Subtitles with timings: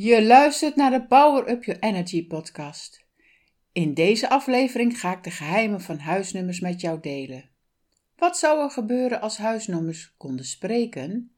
[0.00, 3.04] Je luistert naar de Power Up Your Energy podcast.
[3.72, 7.50] In deze aflevering ga ik de geheimen van huisnummers met jou delen.
[8.16, 11.36] Wat zou er gebeuren als huisnummers konden spreken?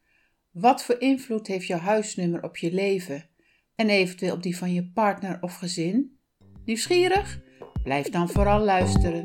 [0.51, 3.29] Wat voor invloed heeft jouw huisnummer op je leven
[3.75, 6.19] en eventueel op die van je partner of gezin?
[6.65, 7.41] Nieuwsgierig?
[7.83, 9.23] Blijf dan vooral luisteren.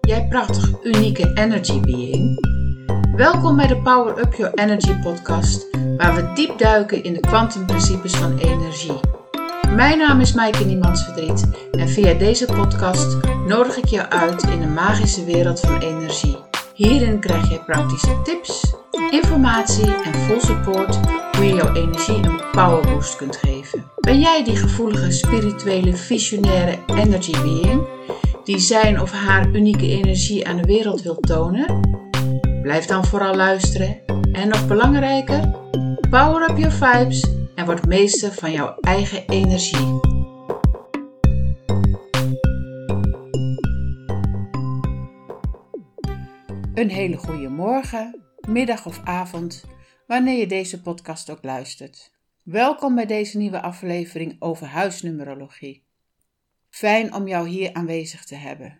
[0.00, 2.57] Jij prachtig unieke energy being.
[3.18, 8.12] Welkom bij de Power Up Your Energy podcast, waar we diep duiken in de kwantumprincipes
[8.12, 9.00] van energie.
[9.74, 14.66] Mijn naam is Maaike Niemandsverdriet en via deze podcast nodig ik jou uit in de
[14.66, 16.36] magische wereld van energie.
[16.74, 18.74] Hierin krijg je praktische tips,
[19.10, 20.98] informatie en full support
[21.36, 23.84] hoe je jouw energie een powerboost kunt geven.
[24.00, 27.86] Ben jij die gevoelige, spirituele, visionaire energy being
[28.44, 31.98] die zijn of haar unieke energie aan de wereld wil tonen?
[32.68, 35.50] Blijf dan vooral luisteren en nog belangrijker,
[36.10, 40.00] power up your vibes en word meester van jouw eigen energie.
[46.74, 49.64] Een hele goede morgen, middag of avond,
[50.06, 52.12] wanneer je deze podcast ook luistert.
[52.42, 55.84] Welkom bij deze nieuwe aflevering over huisnumerologie.
[56.70, 58.78] Fijn om jou hier aanwezig te hebben.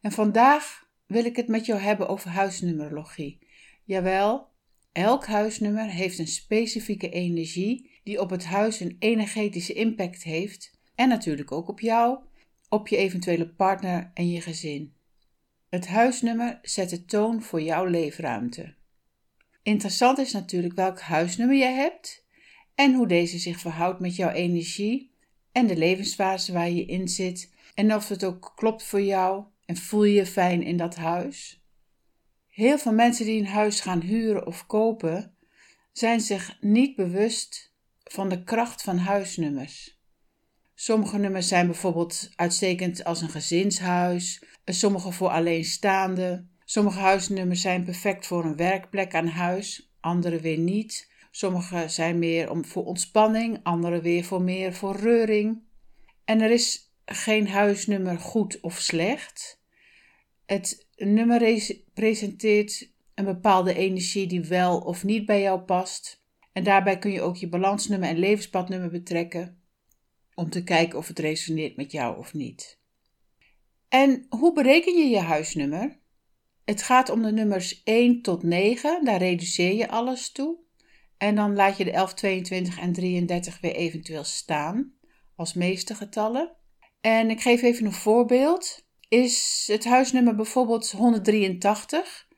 [0.00, 0.83] En vandaag
[1.14, 3.38] wil ik het met jou hebben over huisnumerologie.
[3.84, 4.48] Jawel,
[4.92, 11.08] elk huisnummer heeft een specifieke energie die op het huis een energetische impact heeft en
[11.08, 12.18] natuurlijk ook op jou,
[12.68, 14.92] op je eventuele partner en je gezin.
[15.68, 18.74] Het huisnummer zet de toon voor jouw leefruimte.
[19.62, 22.24] Interessant is natuurlijk welk huisnummer je hebt
[22.74, 25.10] en hoe deze zich verhoudt met jouw energie
[25.52, 29.76] en de levensfase waar je in zit en of het ook klopt voor jou en
[29.76, 31.62] voel je je fijn in dat huis?
[32.48, 35.36] Heel veel mensen die een huis gaan huren of kopen,
[35.92, 39.98] zijn zich niet bewust van de kracht van huisnummers.
[40.74, 46.50] Sommige nummers zijn bijvoorbeeld uitstekend als een gezinshuis, sommige voor alleenstaanden.
[46.64, 51.12] Sommige huisnummers zijn perfect voor een werkplek aan huis, andere weer niet.
[51.30, 55.62] Sommige zijn meer om, voor ontspanning, andere weer voor meer voor reuring.
[56.24, 59.62] En er is geen huisnummer goed of slecht.
[60.46, 66.22] Het nummer presenteert een bepaalde energie die wel of niet bij jou past.
[66.52, 69.62] En daarbij kun je ook je balansnummer en levenspadnummer betrekken
[70.34, 72.78] om te kijken of het resoneert met jou of niet.
[73.88, 75.98] En hoe bereken je je huisnummer?
[76.64, 80.58] Het gaat om de nummers 1 tot 9, daar reduceer je alles toe.
[81.16, 84.92] En dan laat je de 11, 22 en 33 weer eventueel staan
[85.36, 86.56] als meeste getallen.
[87.00, 88.83] En ik geef even een voorbeeld.
[89.14, 92.28] Is het huisnummer bijvoorbeeld 183,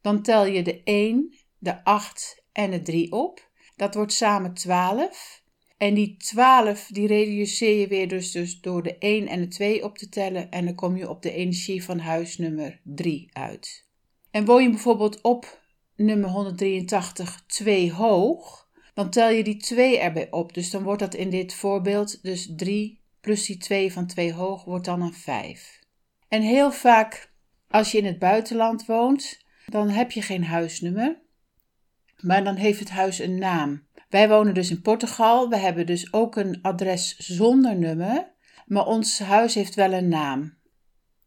[0.00, 3.48] dan tel je de 1, de 8 en de 3 op.
[3.76, 5.42] Dat wordt samen 12.
[5.76, 9.84] En die 12 die reduceer je weer dus, dus door de 1 en de 2
[9.84, 10.50] op te tellen.
[10.50, 13.86] En dan kom je op de energie van huisnummer 3 uit.
[14.30, 15.60] En woon je bijvoorbeeld op
[15.96, 20.54] nummer 183 2 hoog, dan tel je die 2 erbij op.
[20.54, 24.64] Dus dan wordt dat in dit voorbeeld dus 3 plus die 2 van 2 hoog
[24.64, 25.79] wordt dan een 5.
[26.30, 27.32] En heel vaak
[27.68, 31.20] als je in het buitenland woont, dan heb je geen huisnummer,
[32.20, 33.86] maar dan heeft het huis een naam.
[34.08, 38.32] Wij wonen dus in Portugal, we hebben dus ook een adres zonder nummer,
[38.66, 40.58] maar ons huis heeft wel een naam.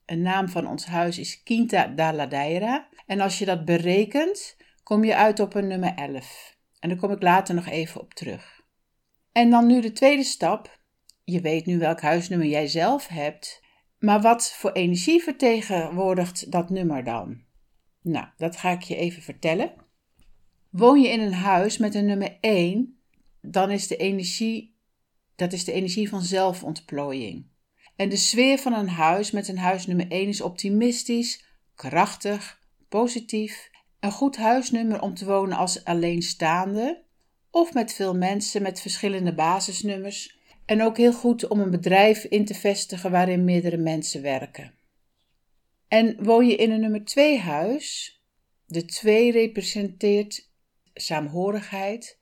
[0.05, 5.03] Een naam van ons huis is Quinta da Ladeira en als je dat berekent, kom
[5.03, 6.57] je uit op een nummer 11.
[6.79, 8.61] En daar kom ik later nog even op terug.
[9.31, 10.79] En dan nu de tweede stap,
[11.23, 13.62] je weet nu welk huisnummer jij zelf hebt,
[14.03, 17.41] maar wat voor energie vertegenwoordigt dat nummer dan?
[18.01, 19.73] Nou, dat ga ik je even vertellen.
[20.69, 22.97] Woon je in een huis met een nummer 1,
[23.41, 24.77] dan is de energie,
[25.35, 27.45] dat is de energie van zelfontplooiing.
[27.95, 33.69] En de sfeer van een huis met een huisnummer 1 is optimistisch, krachtig, positief.
[33.99, 37.03] Een goed huisnummer om te wonen als alleenstaande
[37.51, 42.45] of met veel mensen met verschillende basisnummers en ook heel goed om een bedrijf in
[42.45, 44.74] te vestigen waarin meerdere mensen werken.
[45.88, 48.18] En woon je in een nummer 2 huis?
[48.65, 50.51] De 2 representeert
[50.94, 52.19] saamhorigheid,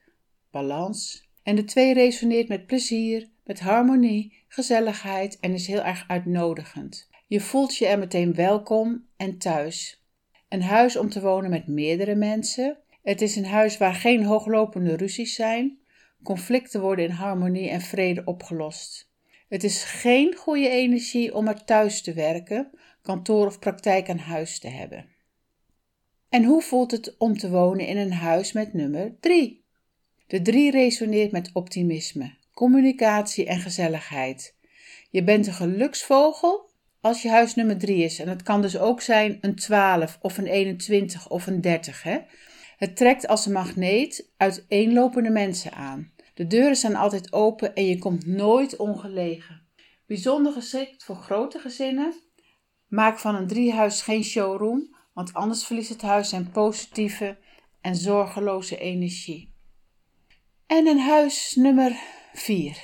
[0.52, 1.30] balans.
[1.44, 7.10] En de 2 resoneert met plezier, met harmonie, gezelligheid en is heel erg uitnodigend.
[7.28, 10.04] Je voelt je er meteen welkom en thuis.
[10.50, 12.78] Een huis om te wonen met meerdere mensen.
[13.04, 15.80] Het is een huis waar geen hooglopende ruzies zijn,
[16.24, 19.10] Conflicten worden in harmonie en vrede opgelost.
[19.50, 22.70] Het is geen goede energie om er thuis te werken,
[23.02, 25.06] kantoor of praktijk aan huis te hebben.
[26.30, 29.66] En hoe voelt het om te wonen in een huis met nummer 3?
[30.28, 34.56] De 3 resoneert met optimisme, communicatie en gezelligheid.
[35.10, 36.70] Je bent een geluksvogel
[37.02, 38.20] als je huis nummer 3 is.
[38.20, 42.04] En het kan dus ook zijn een 12 of een 21 of een 30.
[42.04, 42.18] Hè?
[42.78, 46.11] Het trekt als een magneet uiteenlopende mensen aan.
[46.34, 49.68] De deuren staan altijd open en je komt nooit ongelegen.
[50.06, 52.14] Bijzonder geschikt voor grote gezinnen.
[52.88, 57.38] Maak van een driehuis geen showroom, want anders verliest het huis zijn positieve
[57.82, 59.54] en zorgeloze energie.
[60.66, 62.00] En een huis nummer
[62.34, 62.78] 4.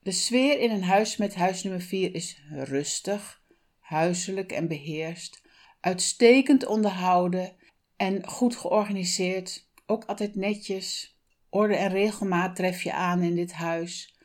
[0.00, 3.42] De sfeer in een huis met huis nummer 4 is rustig,
[3.78, 5.42] huiselijk en beheerst,
[5.80, 7.56] uitstekend onderhouden
[7.96, 11.17] en goed georganiseerd, ook altijd netjes.
[11.50, 14.16] Orde en regelmaat tref je aan in dit huis.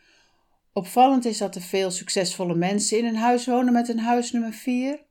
[0.74, 4.54] Opvallend is dat er veel succesvolle mensen in een huis wonen met een huis nummer
[4.54, 5.04] 4.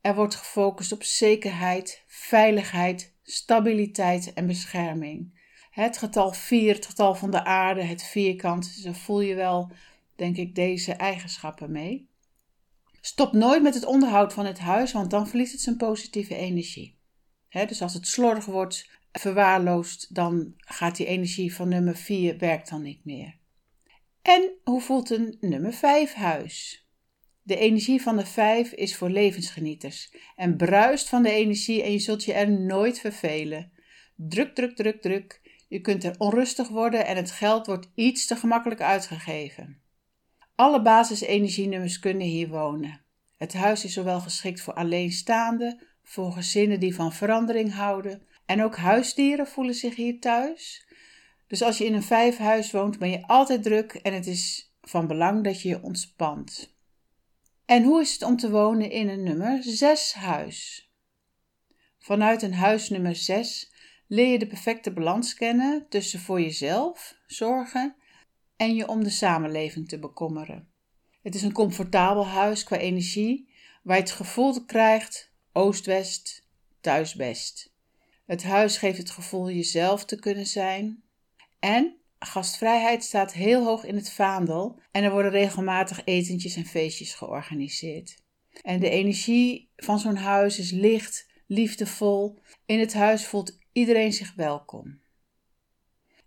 [0.00, 5.36] Er wordt gefocust op zekerheid, veiligheid, stabiliteit en bescherming.
[5.70, 9.72] Het getal 4, het getal van de aarde, het vierkant, zo voel je wel,
[10.16, 12.08] denk ik, deze eigenschappen mee.
[13.00, 16.98] Stop nooit met het onderhoud van het huis, want dan verliest het zijn positieve energie.
[17.48, 22.82] dus als het slordig wordt, verwaarloosd, dan gaat die energie van nummer 4 werkt dan
[22.82, 23.36] niet meer.
[24.22, 26.86] En hoe voelt een nummer 5 huis?
[27.42, 31.98] De energie van de 5 is voor levensgenieters en bruist van de energie en je
[31.98, 33.72] zult je er nooit vervelen.
[34.16, 35.40] Druk, druk, druk, druk.
[35.68, 39.80] Je kunt er onrustig worden en het geld wordt iets te gemakkelijk uitgegeven.
[40.54, 43.00] Alle basisenergienummers kunnen hier wonen.
[43.36, 48.76] Het huis is zowel geschikt voor alleenstaanden, voor gezinnen die van verandering houden, en ook
[48.76, 50.86] huisdieren voelen zich hier thuis.
[51.46, 55.06] Dus als je in een vijfhuis woont, ben je altijd druk en het is van
[55.06, 56.76] belang dat je je ontspant.
[57.64, 60.90] En hoe is het om te wonen in een nummer 6 huis?
[61.98, 63.72] Vanuit een huis nummer 6
[64.06, 67.96] leer je de perfecte balans kennen tussen voor jezelf zorgen
[68.56, 70.68] en je om de samenleving te bekommeren.
[71.22, 73.48] Het is een comfortabel huis qua energie,
[73.82, 76.46] waar je het gevoel krijgt oost-west,
[76.80, 77.76] thuis-best.
[78.28, 81.02] Het huis geeft het gevoel jezelf te kunnen zijn.
[81.58, 87.14] En gastvrijheid staat heel hoog in het vaandel en er worden regelmatig etentjes en feestjes
[87.14, 88.22] georganiseerd.
[88.62, 92.38] En de energie van zo'n huis is licht, liefdevol.
[92.66, 95.00] In het huis voelt iedereen zich welkom.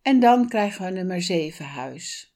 [0.02, 2.36] En dan krijgen we nummer 7 huis.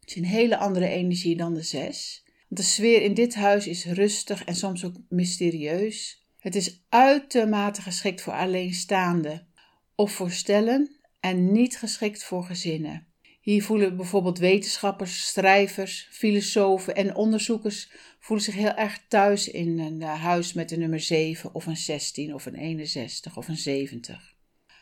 [0.00, 2.22] Het is een hele andere energie dan de 6.
[2.24, 6.26] Want de sfeer in dit huis is rustig en soms ook mysterieus.
[6.38, 9.46] Het is uitermate geschikt voor alleenstaanden
[9.94, 13.06] of voor stellen en niet geschikt voor gezinnen.
[13.40, 20.02] Hier voelen bijvoorbeeld wetenschappers, schrijvers, filosofen en onderzoekers voelen zich heel erg thuis in een
[20.02, 24.34] eh, huis met een nummer 7 of een 16 of een 61 of een 70.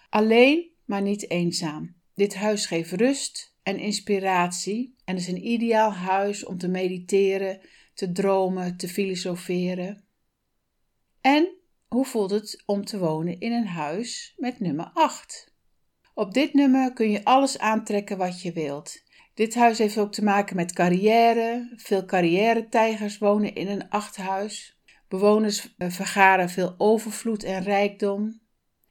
[0.08, 1.94] Alleen, maar niet eenzaam.
[2.14, 7.60] Dit huis geeft rust en inspiratie en is een ideaal huis om te mediteren,
[7.94, 10.05] te dromen, te filosoferen.
[11.26, 11.48] En
[11.88, 15.54] hoe voelt het om te wonen in een huis met nummer 8?
[16.14, 19.02] Op dit nummer kun je alles aantrekken wat je wilt.
[19.34, 21.72] Dit huis heeft ook te maken met carrière.
[21.76, 24.80] Veel carrière-tijgers wonen in een achthuis.
[25.08, 28.40] Bewoners eh, vergaren veel overvloed en rijkdom.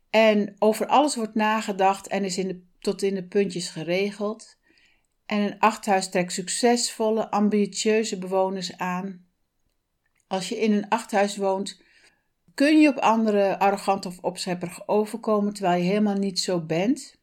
[0.10, 4.58] En over alles wordt nagedacht en is in tot in de puntjes geregeld.
[5.26, 9.26] En een achthuis trekt succesvolle, ambitieuze bewoners aan.
[10.28, 11.84] Als je in een achthuis woont,
[12.56, 17.16] kun je op anderen arrogant of opschepperig overkomen terwijl je helemaal niet zo bent.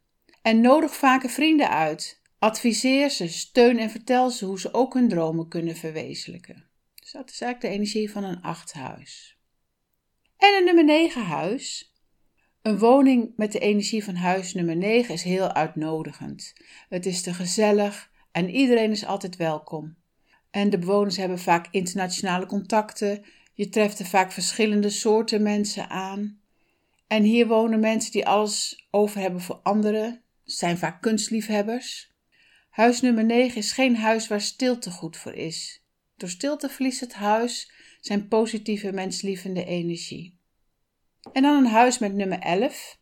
[0.42, 2.20] En nodig vaker vrienden uit.
[2.38, 6.64] Adviseer ze, steun en vertel ze hoe ze ook hun dromen kunnen verwezenlijken.
[6.94, 9.38] Dus dat is eigenlijk de energie van een achthuis.
[10.36, 11.94] En een nummer 9 huis.
[12.62, 16.52] Een woning met de energie van huis nummer 9 is heel uitnodigend.
[16.88, 19.96] Het is te gezellig en iedereen is altijd welkom.
[20.50, 26.40] En de bewoners hebben vaak internationale contacten, je treft er vaak verschillende soorten mensen aan.
[27.06, 32.10] En hier wonen mensen die alles over hebben voor anderen, zijn vaak kunstliefhebbers.
[32.70, 35.82] Huis nummer 9 is geen huis waar stilte goed voor is.
[36.16, 40.38] Door stilte verliest het huis zijn positieve menslievende energie.
[41.32, 42.98] En dan een huis met nummer 11.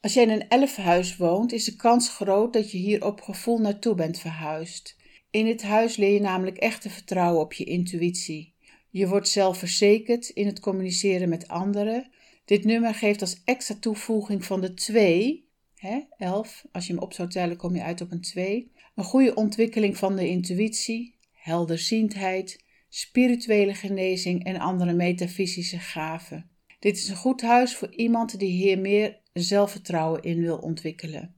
[0.00, 3.20] Als jij in een 11 huis woont, is de kans groot dat je hier op
[3.20, 4.96] gevoel naartoe bent verhuisd.
[5.30, 8.54] In dit huis leer je namelijk echt te vertrouwen op je intuïtie.
[8.98, 12.10] Je wordt zelfverzekerd in het communiceren met anderen.
[12.44, 17.12] Dit nummer geeft als extra toevoeging van de 2, hè, 11, als je hem op
[17.12, 22.64] zou tellen kom je uit op een 2, een goede ontwikkeling van de intuïtie, helderziendheid,
[22.88, 26.50] spirituele genezing en andere metafysische gaven.
[26.78, 31.34] Dit is een goed huis voor iemand die hier meer zelfvertrouwen in wil ontwikkelen.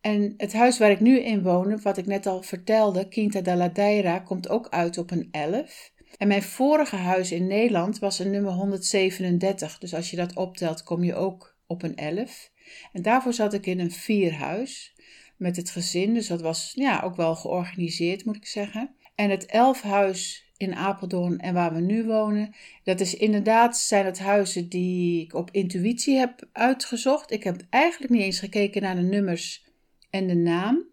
[0.00, 3.56] En het huis waar ik nu in woon, wat ik net al vertelde, Quinta da
[3.56, 5.96] Ladeira, komt ook uit op een 11.
[6.16, 9.78] En mijn vorige huis in Nederland was een nummer 137.
[9.78, 12.50] Dus als je dat optelt, kom je ook op een 11.
[12.92, 14.94] En daarvoor zat ik in een vierhuis
[15.36, 16.14] met het gezin.
[16.14, 18.94] Dus dat was ja, ook wel georganiseerd, moet ik zeggen.
[19.14, 24.18] En het elfhuis in Apeldoorn en waar we nu wonen, dat is inderdaad, zijn het
[24.18, 27.30] huizen die ik op intuïtie heb uitgezocht.
[27.30, 29.64] Ik heb eigenlijk niet eens gekeken naar de nummers
[30.10, 30.84] en de naam.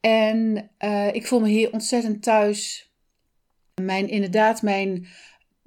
[0.00, 2.92] En uh, ik voel me hier ontzettend thuis.
[3.82, 5.06] Mijn, inderdaad, mijn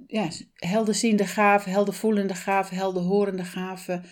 [0.06, 4.04] ja, helderziende gaven, heldervoelende gaven, helderhorende gaven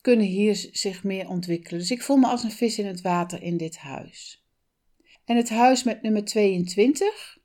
[0.00, 1.80] kunnen hier zich meer ontwikkelen.
[1.80, 4.44] Dus ik voel me als een vis in het water in dit huis.
[5.24, 7.38] En het huis met nummer 22.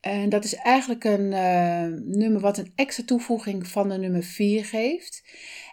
[0.00, 4.64] En dat is eigenlijk een uh, nummer wat een extra toevoeging van de nummer 4
[4.64, 5.24] geeft.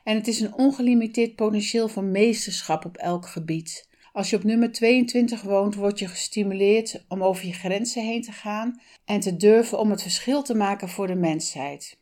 [0.03, 3.89] En het is een ongelimiteerd potentieel voor meesterschap op elk gebied.
[4.13, 8.31] Als je op nummer 22 woont, word je gestimuleerd om over je grenzen heen te
[8.31, 11.99] gaan en te durven om het verschil te maken voor de mensheid.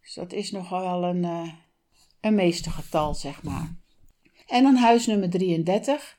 [0.00, 1.52] Dus dat is nogal wel een, uh,
[2.20, 3.76] een meestergetal, zeg maar.
[4.46, 6.18] En dan huis nummer 33.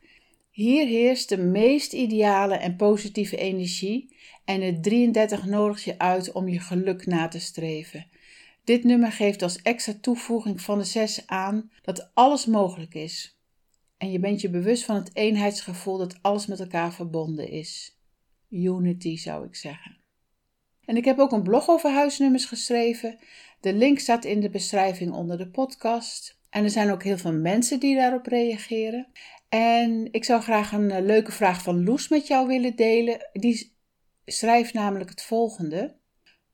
[0.52, 4.16] Hier heerst de meest ideale en positieve energie
[4.46, 8.08] en het 33 nodigt je uit om je geluk na te streven.
[8.64, 13.38] Dit nummer geeft als extra toevoeging van de 6 aan dat alles mogelijk is.
[14.04, 17.98] En je bent je bewust van het eenheidsgevoel dat alles met elkaar verbonden is.
[18.50, 19.98] Unity zou ik zeggen.
[20.86, 23.18] En ik heb ook een blog over huisnummers geschreven.
[23.60, 26.40] De link staat in de beschrijving onder de podcast.
[26.50, 29.08] En er zijn ook heel veel mensen die daarop reageren.
[29.50, 33.30] En ik zou graag een eh, leuke vraag van Loes met jou willen delen.
[33.34, 33.76] Die
[34.26, 35.96] schrijft namelijk het volgende.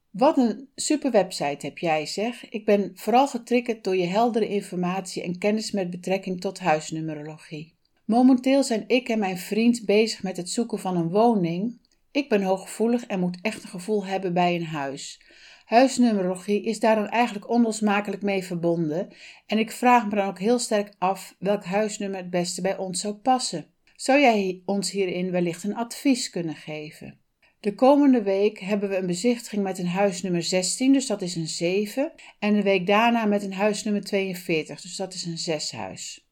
[0.09, 2.49] Wat een super website heb jij, zeg.
[2.49, 7.73] Ik ben vooral getriggerd door je heldere informatie en kennis met betrekking tot huisnumerologie.
[8.05, 11.77] Momenteel zijn ik en mijn vriend bezig met het zoeken van een woning.
[12.11, 15.21] Ik ben hooggevoelig en moet echt een gevoel hebben bij een huis.
[15.65, 19.07] Huisnumerologie is daar dan eigenlijk onlosmakelijk mee verbonden
[19.45, 22.99] en ik vraag me dan ook heel sterk af welk huisnummer het beste bij ons
[23.01, 23.65] zou passen.
[23.95, 27.19] Zou jij ons hierin wellicht een advies kunnen geven?
[27.59, 31.47] De komende week hebben we een bezichtiging met een huisnummer 16, dus dat is een
[31.47, 32.11] 7.
[32.39, 36.27] En de week daarna met een huisnummer 42, dus dat is een 6 huis.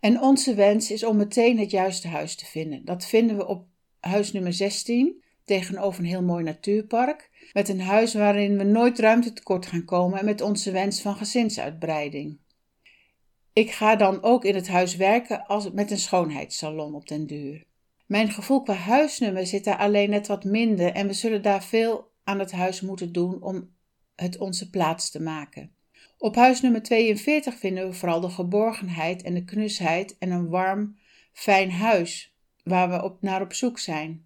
[0.00, 2.84] En onze wens is om meteen het juiste huis te vinden.
[2.84, 3.66] Dat vinden we op
[4.00, 7.30] huisnummer 16, tegenover een heel mooi natuurpark.
[7.52, 11.16] Met een huis waarin we nooit ruimte tekort gaan komen en met onze wens van
[11.16, 12.38] gezinsuitbreiding.
[13.52, 17.64] Ik ga dan ook in het huis werken als met een schoonheidssalon op den duur.
[18.06, 22.10] Mijn gevoel qua huisnummer zit daar alleen net wat minder en we zullen daar veel
[22.24, 23.70] aan het huis moeten doen om
[24.14, 25.70] het onze plaats te maken.
[26.18, 30.96] Op huisnummer 42 vinden we vooral de geborgenheid en de knusheid en een warm,
[31.32, 32.34] fijn huis
[32.64, 34.24] waar we op, naar op zoek zijn.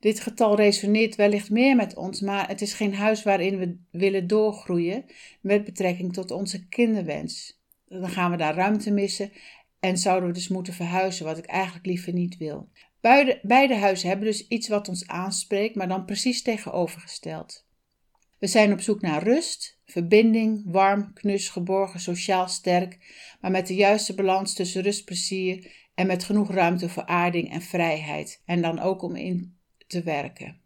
[0.00, 4.26] Dit getal resoneert wellicht meer met ons, maar het is geen huis waarin we willen
[4.26, 5.04] doorgroeien
[5.40, 7.60] met betrekking tot onze kinderwens.
[7.88, 9.32] Dan gaan we daar ruimte missen
[9.80, 12.68] en zouden we dus moeten verhuizen, wat ik eigenlijk liever niet wil.
[13.06, 17.66] Beide, beide huizen hebben dus iets wat ons aanspreekt, maar dan precies tegenovergesteld.
[18.38, 22.98] We zijn op zoek naar rust, verbinding, warm, knus, geborgen, sociaal sterk,
[23.40, 27.62] maar met de juiste balans tussen rust, plezier en met genoeg ruimte voor aarding en
[27.62, 30.60] vrijheid en dan ook om in te werken.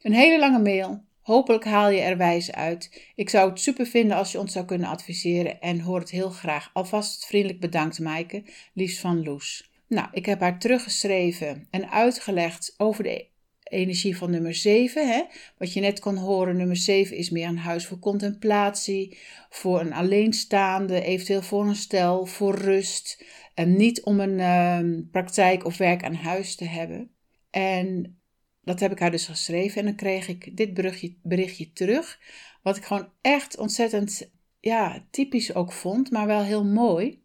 [0.00, 1.04] Een hele lange mail.
[1.20, 3.10] Hopelijk haal je er wijs uit.
[3.14, 6.30] Ik zou het super vinden als je ons zou kunnen adviseren en hoor het heel
[6.30, 6.70] graag.
[6.72, 9.71] Alvast vriendelijk bedankt, Maaike, liefst van Loes.
[9.92, 13.26] Nou, ik heb haar teruggeschreven en uitgelegd over de
[13.62, 15.08] energie van nummer 7.
[15.08, 15.22] Hè?
[15.58, 19.18] Wat je net kon horen, nummer 7 is meer een huis voor contemplatie,
[19.50, 23.24] voor een alleenstaande, eventueel voor een stel, voor rust.
[23.54, 27.10] En niet om een uh, praktijk of werk aan huis te hebben.
[27.50, 28.18] En
[28.62, 32.20] dat heb ik haar dus geschreven en dan kreeg ik dit berichtje, berichtje terug.
[32.62, 34.30] Wat ik gewoon echt ontzettend
[34.60, 37.22] ja, typisch ook vond, maar wel heel mooi.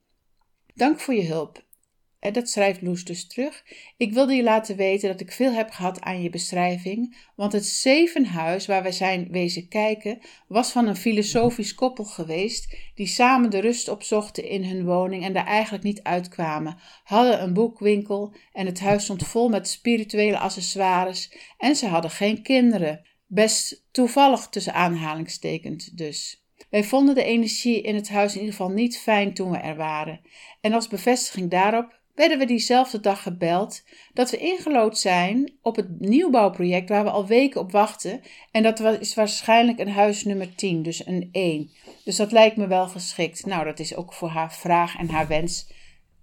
[0.74, 1.66] Dank voor je hulp.
[2.20, 3.64] Dat schrijft Loes dus terug.
[3.98, 7.66] Ik wilde je laten weten dat ik veel heb gehad aan je beschrijving, want het
[7.66, 13.60] zevenhuis waar wij zijn wezen kijken was van een filosofisch koppel geweest die samen de
[13.60, 18.80] rust opzochten in hun woning en daar eigenlijk niet uitkwamen, hadden een boekwinkel en het
[18.80, 23.06] huis stond vol met spirituele accessoires en ze hadden geen kinderen.
[23.30, 26.46] Best toevallig tussen aanhalingstekens dus.
[26.70, 29.76] Wij vonden de energie in het huis in ieder geval niet fijn toen we er
[29.76, 30.22] waren.
[30.62, 33.84] En als bevestiging daarop werden we diezelfde dag gebeld
[34.14, 38.22] dat we ingelood zijn op het nieuwbouwproject waar we al weken op wachten.
[38.52, 41.72] En dat is waarschijnlijk een huis nummer 10, dus een 1.
[42.04, 43.46] Dus dat lijkt me wel geschikt.
[43.46, 45.72] Nou, dat is ook voor haar vraag en haar wens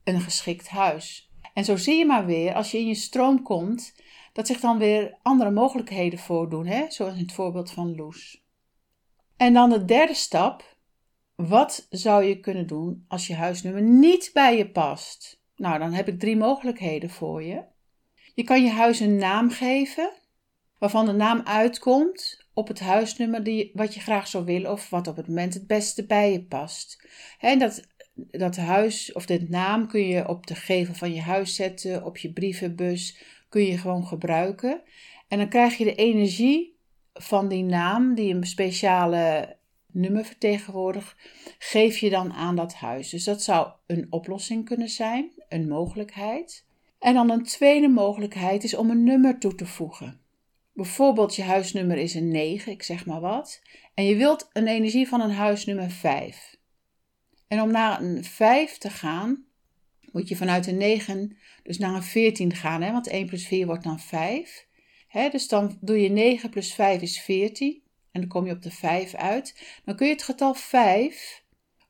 [0.05, 1.31] een geschikt huis.
[1.53, 3.95] En zo zie je maar weer, als je in je stroom komt,
[4.33, 6.85] dat zich dan weer andere mogelijkheden voordoen, hè?
[6.89, 8.45] zoals in het voorbeeld van Loes.
[9.37, 10.77] En dan de derde stap.
[11.35, 15.43] Wat zou je kunnen doen als je huisnummer niet bij je past?
[15.57, 17.63] Nou, dan heb ik drie mogelijkheden voor je.
[18.35, 20.13] Je kan je huis een naam geven,
[20.79, 25.07] waarvan de naam uitkomt op het huisnummer die, wat je graag zou willen of wat
[25.07, 27.09] op het moment het beste bij je past.
[27.39, 31.55] En dat, dat huis of dit naam kun je op de gevel van je huis
[31.55, 34.83] zetten, op je brievenbus, kun je gewoon gebruiken.
[35.29, 36.79] En dan krijg je de energie
[37.13, 39.57] van die naam, die een speciale
[39.95, 41.17] nummer vertegenwoordigt,
[41.59, 43.09] geef je dan aan dat huis.
[43.11, 46.65] Dus dat zou een oplossing kunnen zijn, een mogelijkheid.
[46.99, 50.21] En dan een tweede mogelijkheid is om een nummer toe te voegen.
[50.73, 53.63] Bijvoorbeeld je huisnummer is een 9, ik zeg maar wat.
[53.95, 56.57] En je wilt een energie van een huisnummer 5.
[57.49, 59.45] En om naar een 5 te gaan,
[60.13, 62.83] moet je vanuit een 9 dus naar een 14 gaan.
[62.83, 62.93] Hè?
[62.93, 64.67] Want 1 plus 4 wordt dan 5.
[65.09, 65.29] Hè?
[65.29, 67.83] Dus dan doe je 9 plus 5 is 14.
[68.15, 69.81] En dan kom je op de 5 uit.
[69.85, 71.43] Dan kun je het getal 5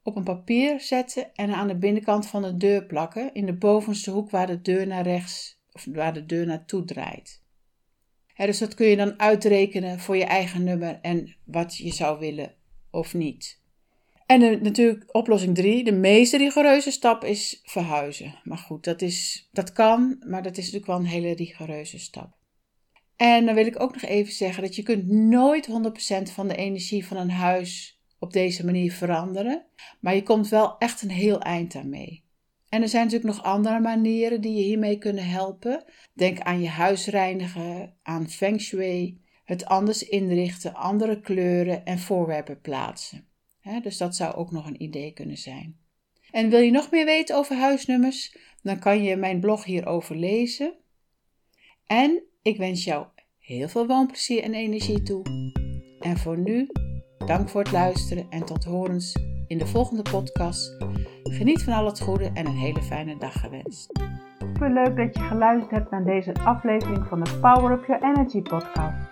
[0.03, 3.35] op een papier zetten en aan de binnenkant van de deur plakken.
[3.35, 7.43] In de bovenste hoek waar de deur naar rechts of waar de deur naartoe draait.
[8.37, 12.55] dus dat kun je dan uitrekenen voor je eigen nummer en wat je zou willen
[12.91, 13.63] of niet.
[14.27, 18.41] En natuurlijk oplossing 3, de meest rigoureuze stap is verhuizen.
[18.45, 22.37] Maar goed, dat, is, dat kan, maar dat is natuurlijk wel een hele rigoureuze stap.
[23.17, 26.57] En dan wil ik ook nog even zeggen dat je kunt nooit 100% van de
[26.57, 29.65] energie van een huis op deze manier veranderen.
[30.01, 32.25] Maar je komt wel echt een heel eind aan mee.
[32.69, 35.85] En er zijn natuurlijk nog andere manieren die je hiermee kunnen helpen.
[36.13, 42.61] Denk aan je huis reinigen, aan feng shui, het anders inrichten, andere kleuren en voorwerpen
[42.61, 43.27] plaatsen.
[43.83, 45.79] dus dat zou ook nog een idee kunnen zijn.
[46.31, 48.37] En wil je nog meer weten over huisnummers?
[48.63, 50.75] Dan kan je mijn blog hierover lezen.
[51.87, 53.07] En ik wens jou
[53.39, 55.23] heel veel woonplezier en energie toe.
[56.01, 56.69] En voor nu,
[57.27, 60.77] dank voor het luisteren en tot horens in de volgende podcast.
[61.23, 64.01] Geniet van al het goede en een hele fijne dag gewenst.
[64.39, 68.43] Super leuk dat je geluisterd hebt naar deze aflevering van de Power Up Your Energy
[68.43, 69.09] podcast.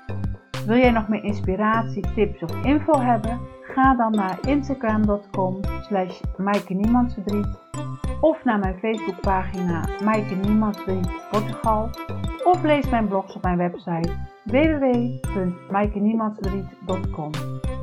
[0.67, 3.41] Wil jij nog meer inspiratie, tips of info hebben?
[3.63, 6.21] Ga dan naar instagram.com slash
[8.23, 11.91] of naar mijn Facebookpagina Maaike Niemandsvriend Portugal
[12.45, 14.13] of lees mijn blogs op mijn website
[14.45, 17.31] www.maaikeniemandsvriend.com.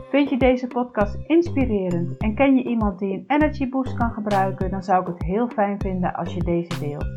[0.10, 4.72] Vind je deze podcast inspirerend en ken je iemand die een energy boost kan gebruiken,
[4.72, 7.08] dan zou ik het heel fijn vinden als je deze deelt.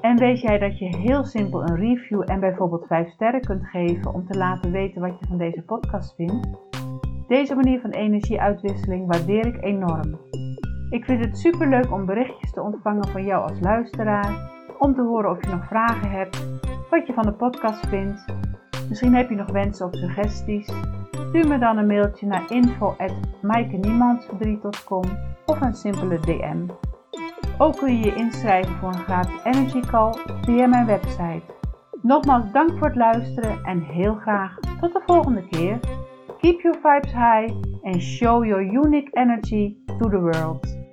[0.00, 4.14] En weet jij dat je heel simpel een review en bijvoorbeeld 5 sterren kunt geven
[4.14, 6.48] om te laten weten wat je van deze podcast vindt?
[7.28, 10.18] Deze manier van energieuitwisseling waardeer ik enorm.
[10.90, 15.02] Ik vind het super leuk om berichtjes te ontvangen van jou als luisteraar, om te
[15.02, 16.44] horen of je nog vragen hebt,
[16.90, 18.24] wat je van de podcast vindt.
[18.88, 20.72] Misschien heb je nog wensen of suggesties.
[21.10, 25.02] Stuur me dan een mailtje naar info@maaikeniemandsverdriet.com
[25.46, 26.66] of een simpele DM.
[27.58, 31.54] Ook kun je je inschrijven voor een gratis energy call via mijn website.
[32.02, 35.80] Nogmaals dank voor het luisteren en heel graag tot de volgende keer.
[36.38, 40.85] Keep your vibes high and show your unique energy to the world.